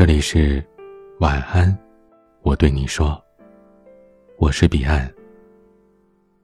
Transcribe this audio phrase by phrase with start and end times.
[0.00, 0.64] 这里是
[1.18, 1.78] 晚安，
[2.40, 3.22] 我对你说，
[4.38, 5.12] 我是彼岸。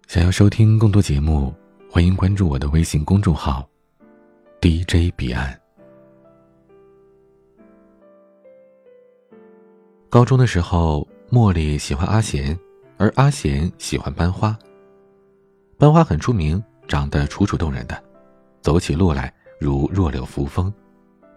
[0.09, 1.55] 想要收听更多节目，
[1.91, 3.67] 欢迎关注我的微信公众号
[4.61, 5.59] DJ 彼岸。
[10.11, 12.55] 高中的时候，茉莉喜欢阿贤，
[12.99, 14.55] 而阿贤喜欢班花。
[15.79, 18.05] 班花很出名，长得楚楚动人的，
[18.61, 20.71] 走起路来如弱柳扶风，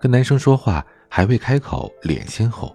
[0.01, 0.85] 跟男生说话。
[1.09, 2.73] 还未开口，脸先红。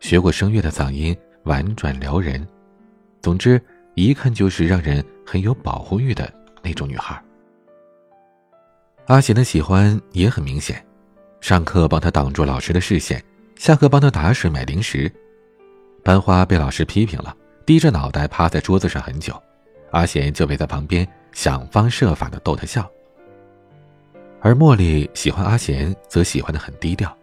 [0.00, 2.46] 学过声乐的嗓音婉转撩人，
[3.20, 3.60] 总之
[3.94, 6.32] 一看就是让人很有保护欲的
[6.62, 7.20] 那种女孩。
[9.06, 10.84] 阿贤的喜欢也很明显，
[11.40, 13.22] 上课帮他挡住老师的视线，
[13.56, 15.12] 下课帮他打水买零食。
[16.04, 19.40] 班花被老师批评了，低着脑袋趴在桌子上很久，
[19.90, 22.88] 阿贤就围在旁边想方设法的逗她笑。
[24.40, 27.16] 而茉莉喜欢阿贤，则喜欢的很低调。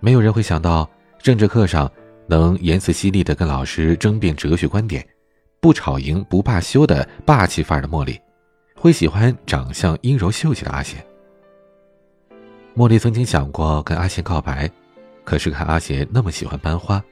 [0.00, 1.90] 没有人会想到，政治课上
[2.26, 5.06] 能言辞犀利的跟老师争辩哲学观点，
[5.60, 8.18] 不吵赢不罢休的霸气范儿的茉莉，
[8.74, 11.04] 会喜欢长相阴柔秀气的阿贤。
[12.74, 14.70] 茉莉曾经想过跟阿贤告白，
[15.22, 17.02] 可是看阿贤那么喜欢班花，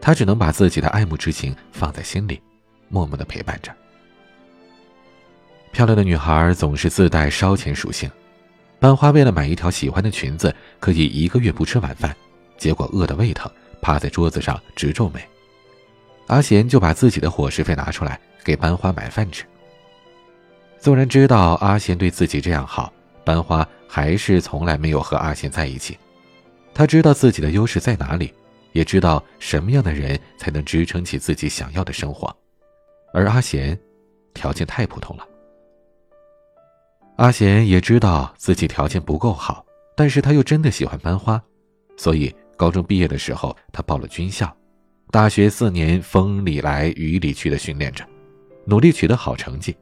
[0.00, 2.40] 她只能把自己的爱慕之情放在心里，
[2.88, 3.72] 默默的陪伴着。
[5.72, 8.08] 漂亮的女孩总是自带烧钱属性，
[8.78, 12.14] 班花为了买一条喜欢的裙子，可以一个月不吃晚饭。
[12.58, 15.20] 结果饿得胃疼，趴在桌子上直皱眉。
[16.26, 19.44] 阿贤就把自己的伙食费拿出来给班花买饭吃。
[20.78, 22.92] 纵然知道阿贤对自己这样好，
[23.24, 25.96] 班花还是从来没有和阿贤在一起。
[26.74, 28.34] 他知道自己的优势在哪里，
[28.72, 32.36] 也知道什么样的人才能支撑起自己想要的生活，
[33.12, 33.78] 而阿贤
[34.34, 35.26] 条件太普通了。
[37.16, 39.64] 阿贤也知道自己条件不够好，
[39.96, 41.42] 但是他又真的喜欢班花，
[41.96, 42.34] 所以。
[42.58, 44.52] 高中毕业的时候，他报了军校，
[45.12, 48.04] 大学四年风里来雨里去的训练着，
[48.64, 49.74] 努力取得好成绩，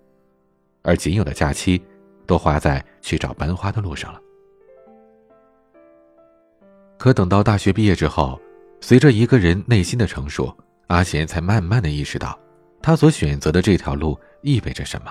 [0.82, 1.82] 而仅有的假期，
[2.26, 4.20] 都花在去找班花的路上了。
[6.98, 8.38] 可等到大学毕业之后，
[8.82, 10.54] 随着一个人内心的成熟，
[10.88, 12.38] 阿贤才慢慢的意识到，
[12.82, 15.10] 他所选择的这条路意味着什么。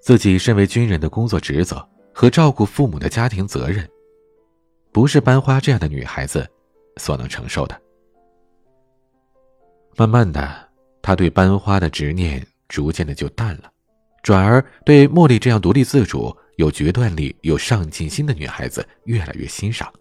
[0.00, 1.88] 自己身为军人的工作职责。
[2.14, 3.88] 和照顾父母的家庭责任，
[4.92, 6.48] 不是班花这样的女孩子
[6.98, 7.80] 所能承受的。
[9.96, 10.68] 慢慢的，
[11.00, 13.70] 他对班花的执念逐渐的就淡了，
[14.22, 19.92] 转而对茉莉这样独立自主、有决断力、有上进心的女孩子越来越欣赏，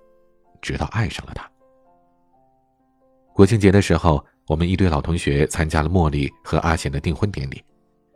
[0.62, 1.50] 直到爱上了她。
[3.34, 7.64] 国庆节的时候，我们一堆老同学参加了茉莉和阿贤的订婚典礼，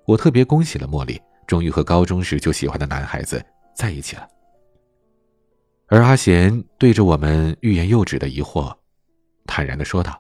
[0.06, 3.44] 我特别恭喜了茉莉，终于和高中时就喜欢的男孩子。
[3.76, 4.28] 在一起了，
[5.88, 8.76] 而阿贤对着我们欲言又止的疑惑，
[9.46, 10.20] 坦然的说道：“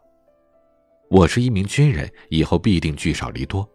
[1.09, 3.67] 我是一名军人，以后必定聚少离多，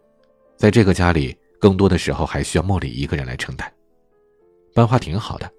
[0.55, 3.69] 在这个家里，更多的时候还需要茉莉一个人来承担。
[4.73, 5.51] 班花挺好的，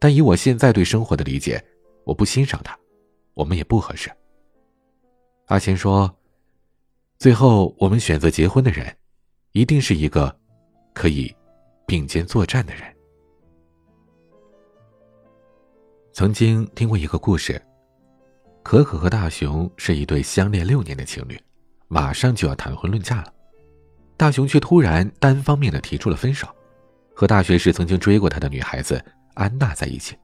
[0.00, 1.64] 但以我现在对生活的理解，
[2.04, 2.76] 我不欣赏她，
[3.34, 4.10] 我们也不合适。”
[5.46, 6.12] 阿贤说
[7.16, 8.92] ：“最后我们选择结婚的人，
[9.52, 10.36] 一定是一个
[10.92, 11.32] 可以
[11.86, 12.82] 并肩作战的人。”
[16.16, 17.60] 曾经听过一个故事，
[18.62, 21.38] 可可和大雄是一对相恋六年的情侣，
[21.88, 23.30] 马上就要谈婚论嫁了，
[24.16, 26.48] 大雄却突然单方面的提出了分手，
[27.14, 28.98] 和大学时曾经追过他的女孩子
[29.34, 30.16] 安娜在一起。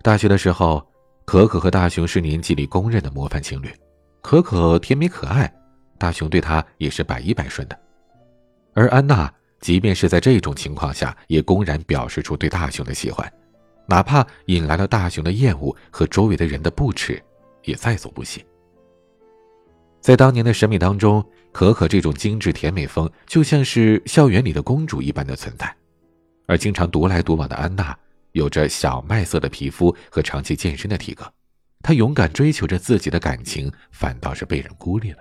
[0.00, 0.82] 大学的时候，
[1.26, 3.68] 可可和大雄是年级里公认的模范情侣，
[4.22, 5.52] 可可甜美可爱，
[5.98, 7.78] 大雄对她也是百依百顺的，
[8.72, 13.30] 而安娜即便是在这种情况下，也公然表示出对大雄的喜欢。
[13.86, 17.22] 哪怕引来了大雄的厌恶和周围的人的不耻，
[17.64, 18.44] 也在所不惜。
[20.00, 25.72] 在当年的审美当中，可可这种精致甜美风就像是校园里的公主一般的存在，
[26.46, 27.96] 而经常独来独往的安娜，
[28.32, 31.24] 有着小麦色的皮肤和长期健身的体格，
[31.82, 35.18] 她勇敢追求着自己的感情，反倒是被人孤立了。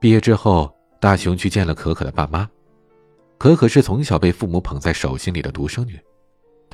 [0.00, 2.48] 毕业之后，大雄去见了可可的爸妈，
[3.36, 5.98] 可可是从小被父母捧在手心里的独生女。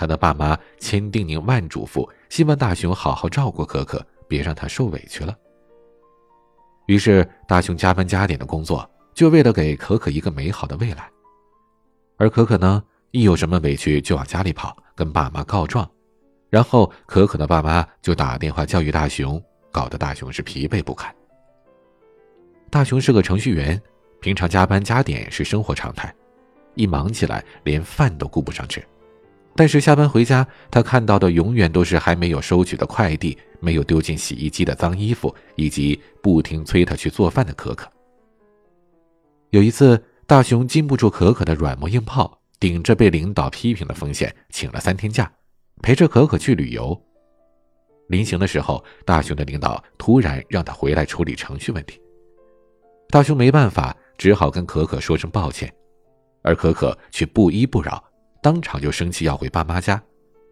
[0.00, 5.36] 他的爸妈千叮咛万嘱咐，希望大雄好好照顾可可，别让她受委屈了。
[6.86, 11.06] 于是，大雄加班加点的工作，就为了给可可一个美好的未来。
[12.16, 15.86] 而可可呢，一有什么委屈就往家里跑，跟爸妈告状，
[16.48, 19.38] 然后可可的爸妈就打电话教育大雄，
[19.70, 21.14] 搞得大雄是疲惫不堪。
[22.70, 23.78] 大雄是个程序员，
[24.22, 26.10] 平常加班加点是生活常态，
[26.74, 28.82] 一忙起来连饭都顾不上吃。
[29.60, 37.86] 但是下班回家，他看到的永远都是还没有收取的快递、没有丢进洗衣机的脏衣服，以及不停催他去做饭的可可。
[39.50, 45.30] 有一次，大雄禁不住可可的软磨硬泡，顶着被领导批评的风险，请了三天假，
[45.82, 46.98] 陪着可可去旅游。
[48.08, 52.00] 临行的时候，大雄的领导突然让他回来处理程序问题。
[53.10, 55.70] 大雄没办法，只好跟可可说声抱歉，
[56.40, 58.02] 而可可却不依不饶。
[58.42, 60.02] 当场就生气要回爸妈家，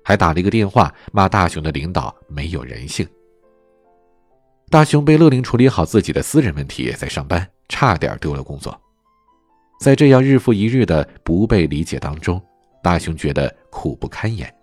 [0.04, 3.08] 还打了一个电话骂大雄的领导没有人性。
[4.70, 8.78] 大雄被勒令处理好自己的私人问题，在上班，差点丢了工作。
[9.80, 12.42] 在这样日复一日的不被理解当中，
[12.82, 14.54] 大雄觉得苦不堪言。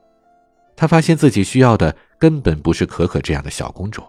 [0.76, 4.04] 他发现自己需要的根本不是可可这样的小公主。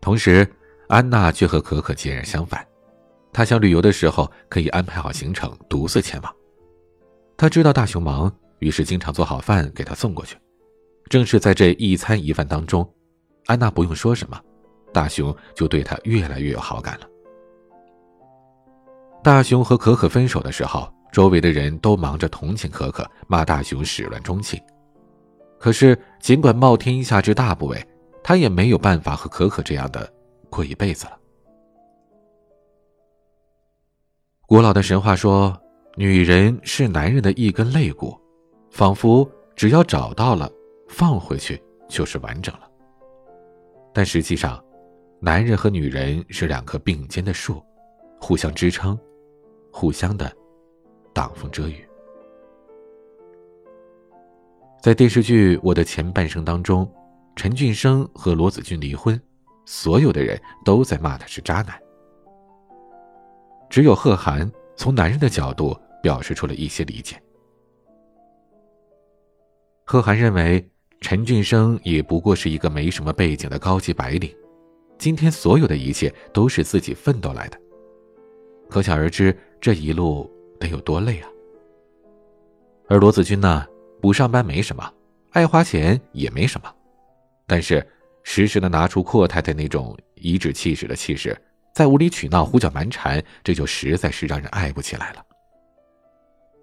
[0.00, 0.46] 同时，
[0.88, 2.66] 安娜却和可可截然相反。
[3.32, 6.34] 他想旅游的时候可以安排好行程，独自前往。
[7.36, 10.36] 他知道大雄忙，于是经常做好饭给他送过去。
[11.08, 12.86] 正是在这一餐一饭当中，
[13.46, 14.40] 安娜不用说什么，
[14.92, 17.06] 大雄就对她越来越有好感了。
[19.22, 24.60] 大雄和可可分手的时候，周围的人都忙着同情可可，骂大雄始乱终弃。
[25.58, 27.82] 可是，尽管冒天下之大不韪，
[28.22, 30.12] 他也没有办法和可可这样的
[30.50, 31.18] 过一辈子了。
[34.48, 35.54] 古老的神话说，
[35.94, 38.18] 女人是男人的一根肋骨，
[38.70, 40.50] 仿佛只要找到了，
[40.88, 42.62] 放回去就是完整了。
[43.92, 44.58] 但实际上，
[45.20, 47.62] 男人和女人是两棵并肩的树，
[48.18, 48.98] 互相支撑，
[49.70, 50.34] 互相的
[51.12, 51.86] 挡风遮雨。
[54.80, 56.90] 在电视剧《我的前半生》当中，
[57.36, 59.20] 陈俊生和罗子君离婚，
[59.66, 61.78] 所有的人都在骂他是渣男。
[63.78, 67.14] 只有贺涵从男人的角度表示出了一些理解。
[69.84, 70.68] 贺涵认为
[71.00, 74.34] 陈俊生也不过是一个没什么背景的高级白领，
[74.98, 77.60] 今天所有的一切都是自己奋斗来的，
[78.68, 80.28] 可想而知这一路
[80.58, 81.28] 得有多累啊。
[82.88, 83.64] 而罗子君呢，
[84.02, 84.92] 不上班没什么，
[85.30, 86.74] 爱花钱也没什么，
[87.46, 87.86] 但是
[88.24, 91.40] 时时的拿出阔太太那种颐指气使的气势。
[91.78, 95.24] 在无理取闹、胡搅蛮缠，这就实在是让人爱不起来了。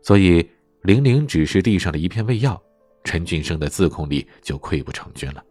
[0.04, 0.46] 所以，
[0.82, 2.62] 玲玲只是递上了一片胃药，
[3.06, 5.42] 陈俊生的自控力就溃不成军了。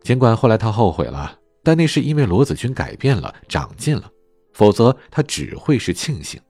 [0.00, 4.10] 尽管后来他后悔了，但那是因为罗子君改变了、长进了，
[4.54, 6.40] 否则他只会是庆幸。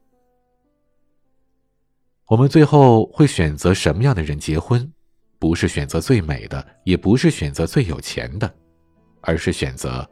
[2.28, 4.88] 我们最后会选择什么样的人结婚？
[5.40, 8.48] 不是选择最美的，也不是选择最有钱的，
[9.22, 10.08] 而是选择。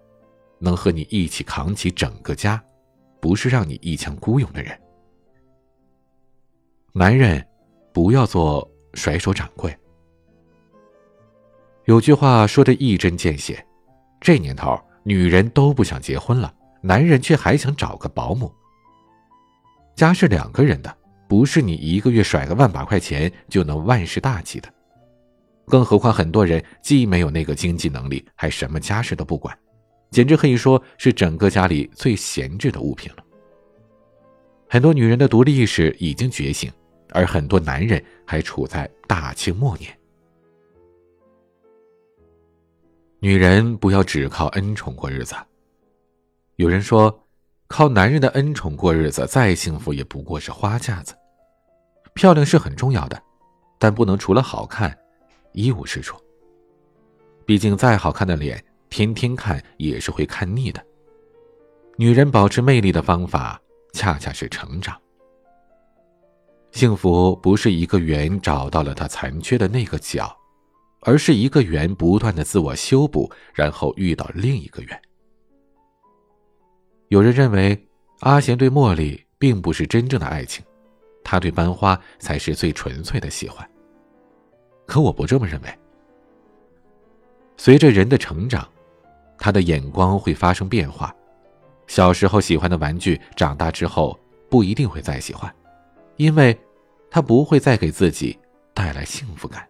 [0.59, 2.63] 能和你一起扛起整个家，
[3.21, 4.79] 不是让你一腔孤勇的人。
[6.93, 7.47] 男人，
[7.93, 9.77] 不要做甩手掌柜。
[11.85, 13.65] 有句话说的一针见血，
[14.21, 18.51] 这年头女人都不想结婚了，男人却还想找个保姆。
[19.95, 20.97] 家是两个人的，
[21.29, 24.73] 不是你一个月甩个万把块钱就能万事大吉的。
[25.67, 29.57] 更何况很多人既没有那个经济能力，还什么家事都不管。
[30.11, 33.25] 简直可以说是整个家里最闲置的物品了。
[34.69, 36.73] 很多女人的独立意识已经觉醒，
[37.11, 39.97] 而很多男人还处在大清末年。
[43.21, 45.35] 女人不要只靠恩宠过日子。
[46.57, 47.27] 有人说，
[47.67, 51.15] 靠男人的恩宠过日子，再幸福也不过是花架子。
[52.15, 53.23] 漂亮是很重要的，
[53.79, 54.97] 但不能除了好看，
[55.53, 56.17] 一无是处。
[57.45, 58.63] 毕竟再好看的脸。
[58.89, 60.85] 天天看也是会看腻的。
[61.97, 63.61] 女人保持魅力的方法，
[63.93, 65.01] 恰恰是成长。
[66.73, 70.37] 幸福不是一个圆找到了它残缺的那个角，
[71.01, 75.03] 而是一个圆不断的自我修补，然后遇到另一个圆。
[77.09, 77.89] 有人认为
[78.21, 80.63] 阿贤对茉莉并不是真正的爱情，
[81.25, 83.67] 他对班花才是最纯粹的喜欢。
[84.87, 85.79] 可我不这么认为。
[87.57, 88.69] 随着人的成长。
[89.39, 91.15] 他的眼光会发生变化，
[91.87, 94.19] 小时候喜欢的玩具，长大之后
[94.51, 95.55] 不一定会再喜欢，
[96.17, 96.59] 因为，
[97.11, 98.39] 他不会再给自己
[98.75, 99.67] 带来幸福感。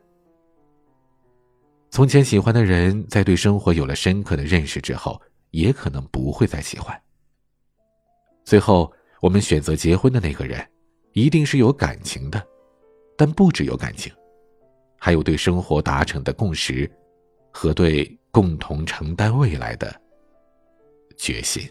[1.90, 5.20] 从前喜欢的人，在对生活有了深刻的认识之后，
[5.50, 6.98] 也可能不会再喜欢。
[8.44, 10.66] 最后，我们选择结婚的那个人，
[11.12, 12.42] 一定是有感情的，
[13.16, 14.12] 但不只有感情，
[14.98, 16.90] 还有对生活达成的共识，
[17.52, 18.15] 和对。
[18.36, 19.98] 共同承担未来的
[21.16, 21.66] 决心。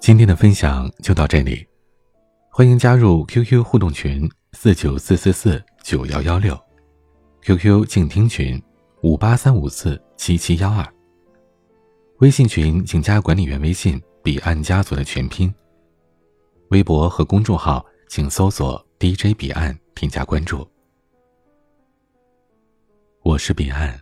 [0.00, 1.66] 今天的分享就到这里
[2.48, 6.58] 欢迎加入 qq 互动群四九四四四九幺幺六
[7.44, 8.58] qq 静听群
[9.02, 11.01] 五八三五四七七幺二。
[12.22, 15.52] 微信群请加管理员微信“彼岸家族”的全拼。
[16.68, 20.64] 微博和公众号请搜索 “DJ 彼岸”添加关注。
[23.24, 24.00] 我是彼岸，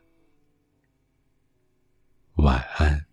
[2.35, 3.07] 晚安。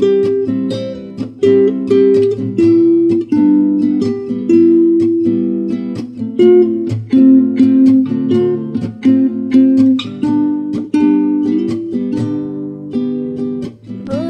[0.00, 0.06] 不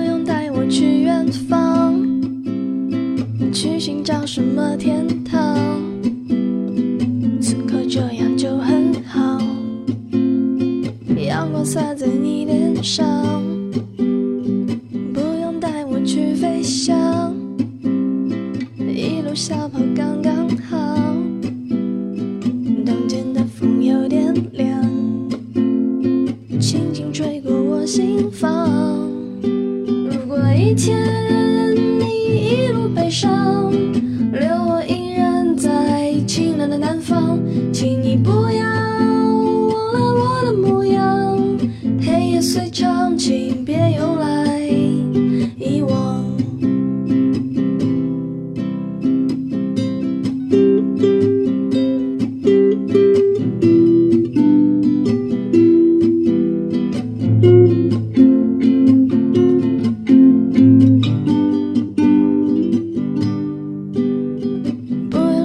[0.07, 1.95] 用带我去远方，
[3.53, 5.57] 去寻找什么天堂。
[7.41, 9.39] 此刻这样就很好，
[11.17, 13.30] 阳光洒在你脸上。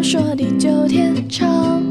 [0.08, 1.84] 说地久天长，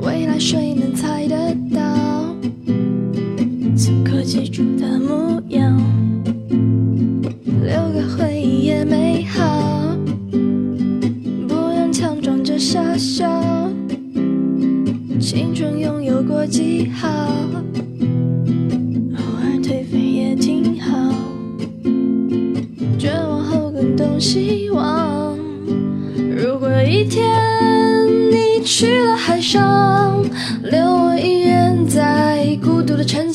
[0.00, 2.34] 未来谁能猜得到？
[3.76, 5.78] 此刻记住的模样，
[7.62, 9.98] 留个回忆也美好。
[11.46, 13.70] 不用强装着傻笑，
[15.20, 17.06] 青春拥有过记号，
[19.12, 21.14] 偶尔颓废也挺好。
[22.98, 25.05] 绝望后更懂希望。
[26.86, 27.20] 有一天
[28.30, 30.22] 你去了海上，
[30.62, 33.25] 留我一人在孤独的城